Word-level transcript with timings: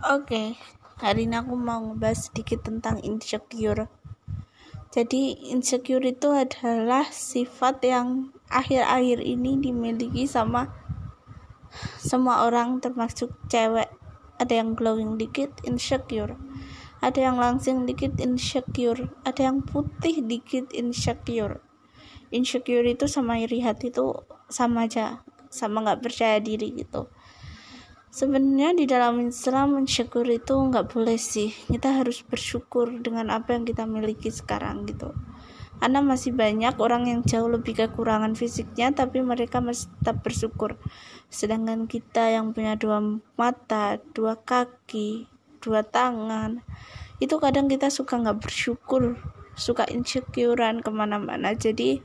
Oke, 0.00 0.56
hari 0.96 1.28
ini 1.28 1.36
aku 1.36 1.60
mau 1.60 1.76
ngebahas 1.76 2.32
sedikit 2.32 2.64
tentang 2.64 3.04
insecure. 3.04 3.92
Jadi, 4.88 5.52
insecure 5.52 6.00
itu 6.00 6.32
adalah 6.32 7.04
sifat 7.12 7.84
yang 7.84 8.32
akhir-akhir 8.48 9.20
ini 9.20 9.60
dimiliki 9.60 10.24
sama 10.24 10.72
semua 12.00 12.48
orang 12.48 12.80
termasuk 12.80 13.28
cewek. 13.52 13.92
Ada 14.40 14.64
yang 14.64 14.72
glowing 14.72 15.20
dikit, 15.20 15.52
insecure. 15.68 16.32
Ada 17.04 17.20
yang 17.20 17.36
langsing 17.36 17.84
dikit, 17.84 18.16
insecure. 18.24 19.12
Ada 19.28 19.52
yang 19.52 19.60
putih 19.68 20.24
dikit, 20.24 20.72
insecure. 20.72 21.60
Insecure 22.32 22.88
itu 22.88 23.04
sama 23.04 23.36
iri 23.36 23.60
hati 23.60 23.92
itu 23.92 24.16
sama 24.48 24.88
aja, 24.88 25.20
sama 25.52 25.84
nggak 25.84 26.00
percaya 26.00 26.40
diri 26.40 26.72
gitu 26.72 27.12
sebenarnya 28.10 28.74
di 28.74 28.84
dalam 28.90 29.22
Islam 29.22 29.78
mensyukur 29.78 30.26
itu 30.26 30.54
nggak 30.58 30.90
boleh 30.90 31.16
sih. 31.16 31.54
Kita 31.54 32.02
harus 32.02 32.26
bersyukur 32.26 32.90
dengan 32.98 33.30
apa 33.30 33.54
yang 33.54 33.62
kita 33.62 33.86
miliki 33.86 34.34
sekarang 34.34 34.84
gitu. 34.90 35.14
Karena 35.80 36.04
masih 36.04 36.36
banyak 36.36 36.76
orang 36.76 37.08
yang 37.08 37.20
jauh 37.24 37.48
lebih 37.48 37.72
kekurangan 37.72 38.36
fisiknya 38.36 38.92
tapi 38.92 39.24
mereka 39.24 39.64
masih 39.64 39.88
tetap 40.02 40.20
bersyukur. 40.20 40.76
Sedangkan 41.32 41.88
kita 41.88 42.28
yang 42.28 42.52
punya 42.52 42.76
dua 42.76 43.00
mata 43.38 43.96
dua 44.12 44.36
kaki 44.36 45.24
dua 45.64 45.80
tangan 45.80 46.60
itu 47.16 47.36
kadang 47.40 47.68
kita 47.70 47.88
suka 47.88 48.20
nggak 48.20 48.44
bersyukur. 48.44 49.16
Suka 49.56 49.88
insecurean 49.88 50.84
ke 50.84 50.90
mana-mana. 50.92 51.56
Jadi 51.56 52.00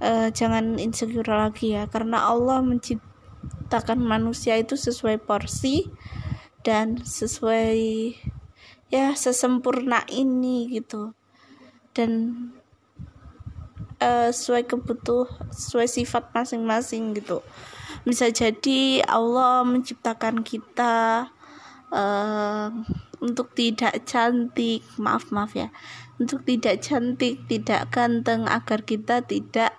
uh, 0.00 0.28
jangan 0.32 0.80
insecure 0.80 1.28
lagi 1.28 1.76
ya. 1.76 1.84
Karena 1.88 2.28
Allah 2.28 2.64
menciptakan 2.64 3.13
menciptakan 3.74 4.06
manusia 4.06 4.54
itu 4.54 4.78
sesuai 4.78 5.26
porsi 5.26 5.90
dan 6.62 7.02
sesuai 7.02 8.14
ya 8.86 9.18
sesempurna 9.18 10.06
ini 10.14 10.70
gitu. 10.70 11.10
Dan 11.90 12.38
uh, 13.98 14.30
sesuai 14.30 14.70
kebutuh 14.70 15.26
sesuai 15.50 15.90
sifat 15.90 16.30
masing-masing 16.30 17.18
gitu. 17.18 17.42
Bisa 18.06 18.30
jadi 18.30 19.02
Allah 19.10 19.66
menciptakan 19.66 20.46
kita 20.46 21.26
uh, 21.90 22.70
untuk 23.18 23.58
tidak 23.58 24.06
cantik 24.06 24.86
maaf 25.02 25.34
maaf 25.34 25.58
ya 25.58 25.74
untuk 26.22 26.46
tidak 26.46 26.78
cantik 26.78 27.42
tidak 27.50 27.90
ganteng 27.90 28.46
agar 28.46 28.86
kita 28.86 29.26
tidak 29.26 29.74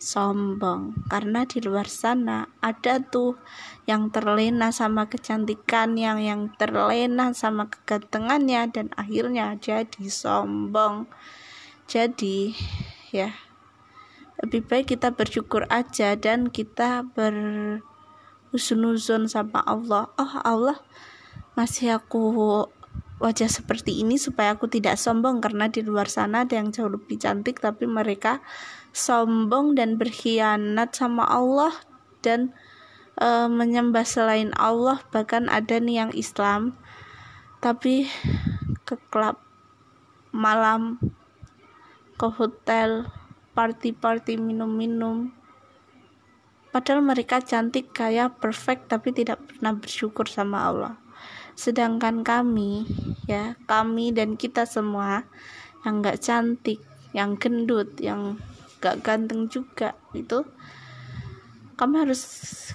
sombong. 0.00 0.96
Karena 1.06 1.44
di 1.44 1.60
luar 1.60 1.84
sana 1.86 2.48
ada 2.64 2.98
tuh 2.98 3.36
yang 3.84 4.08
terlena 4.10 4.72
sama 4.72 5.06
kecantikan 5.06 5.94
yang 5.94 6.18
yang 6.18 6.50
terlena 6.56 7.36
sama 7.36 7.68
kegantengannya 7.68 8.72
dan 8.72 8.88
akhirnya 8.96 9.54
jadi 9.60 10.08
sombong. 10.08 11.06
Jadi 11.86 12.56
ya 13.12 13.36
lebih 14.40 14.64
baik 14.64 14.96
kita 14.96 15.12
bersyukur 15.12 15.68
aja 15.68 16.16
dan 16.16 16.48
kita 16.48 17.04
berhusnuzon 17.12 19.28
sama 19.28 19.60
Allah. 19.68 20.08
Oh 20.16 20.40
Allah 20.40 20.80
masih 21.52 22.00
aku 22.00 22.32
wajah 23.20 23.52
seperti 23.52 24.00
ini 24.00 24.16
supaya 24.16 24.56
aku 24.56 24.66
tidak 24.66 24.96
sombong 24.96 25.44
karena 25.44 25.68
di 25.68 25.84
luar 25.84 26.08
sana 26.08 26.48
ada 26.48 26.56
yang 26.56 26.72
jauh 26.72 26.88
lebih 26.88 27.20
cantik 27.20 27.60
tapi 27.60 27.84
mereka 27.84 28.40
sombong 28.96 29.76
dan 29.76 30.00
berkhianat 30.00 30.96
sama 30.96 31.28
Allah 31.28 31.70
dan 32.24 32.56
e, 33.20 33.28
menyembah 33.46 34.08
selain 34.08 34.56
Allah 34.56 35.04
bahkan 35.12 35.52
ada 35.52 35.76
nih 35.76 36.08
yang 36.08 36.12
Islam 36.16 36.80
tapi 37.60 38.08
ke 38.88 38.96
klub 39.12 39.36
malam 40.32 40.96
ke 42.16 42.26
hotel 42.40 43.04
party-party 43.52 44.40
minum-minum. 44.40 45.36
Padahal 46.70 47.02
mereka 47.04 47.42
cantik 47.42 47.92
kaya 47.92 48.32
perfect 48.32 48.88
tapi 48.88 49.12
tidak 49.12 49.42
pernah 49.44 49.74
bersyukur 49.76 50.24
sama 50.24 50.64
Allah 50.64 50.94
sedangkan 51.58 52.22
kami 52.26 52.86
ya 53.30 53.54
kami 53.64 54.10
dan 54.10 54.34
kita 54.34 54.66
semua 54.66 55.24
yang 55.86 56.04
nggak 56.04 56.20
cantik 56.20 56.80
yang 57.10 57.34
gendut 57.38 57.98
yang 57.98 58.38
gak 58.80 59.04
ganteng 59.04 59.50
juga 59.50 59.92
itu 60.16 60.46
kami 61.76 62.00
harus 62.00 62.22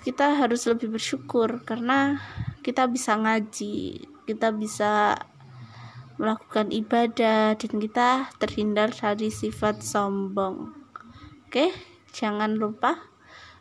kita 0.02 0.38
harus 0.38 0.66
lebih 0.70 0.98
bersyukur 0.98 1.62
karena 1.66 2.22
kita 2.62 2.90
bisa 2.90 3.18
ngaji 3.18 4.06
kita 4.26 4.50
bisa 4.54 5.18
melakukan 6.16 6.72
ibadah 6.72 7.54
dan 7.54 7.74
kita 7.78 8.32
terhindar 8.40 8.88
dari 8.96 9.28
sifat 9.28 9.84
sombong. 9.84 10.74
Oke 11.46 11.76
jangan 12.16 12.56
lupa 12.56 13.12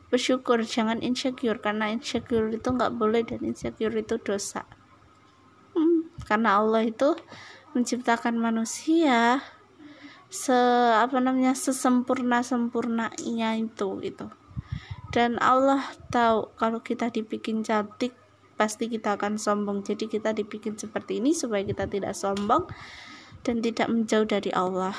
bersyukur 0.08 0.62
jangan 0.62 1.02
insecure 1.02 1.58
karena 1.58 1.90
insecure 1.90 2.46
itu 2.54 2.68
nggak 2.70 2.94
boleh 2.94 3.26
dan 3.26 3.42
insecure 3.42 3.92
itu 3.98 4.14
dosa 4.22 4.62
karena 6.24 6.60
Allah 6.60 6.84
itu 6.84 7.16
menciptakan 7.74 8.38
manusia 8.38 9.42
se 10.30 10.56
apa 10.94 11.22
namanya 11.22 11.54
sesempurna 11.54 12.42
sempurnanya 12.42 13.54
itu 13.54 13.88
gitu. 14.02 14.26
Dan 15.14 15.38
Allah 15.38 15.78
tahu 16.10 16.50
kalau 16.58 16.82
kita 16.82 17.14
dibikin 17.14 17.62
cantik 17.62 18.18
pasti 18.58 18.90
kita 18.90 19.14
akan 19.14 19.38
sombong. 19.38 19.86
Jadi 19.86 20.10
kita 20.10 20.34
dibikin 20.34 20.74
seperti 20.74 21.22
ini 21.22 21.30
supaya 21.30 21.62
kita 21.62 21.86
tidak 21.86 22.18
sombong 22.18 22.66
dan 23.46 23.62
tidak 23.62 23.86
menjauh 23.86 24.26
dari 24.26 24.50
Allah 24.50 24.96